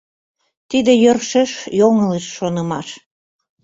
[0.69, 2.87] Тиде йӧршеш йоҥылыш шонымаш.